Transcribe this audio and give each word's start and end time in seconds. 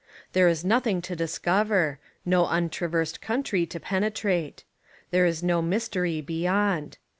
There 0.33 0.47
is 0.47 0.65
noth 0.65 0.87
ing 0.87 1.03
to 1.03 1.15
discover, 1.15 1.99
no 2.25 2.47
untraversed 2.47 3.21
country 3.21 3.67
to 3.67 3.79
pene 3.79 4.11
trate. 4.11 4.63
There 5.11 5.27
is 5.27 5.43
no 5.43 5.61
mystery 5.61 6.21
beyond. 6.21 6.97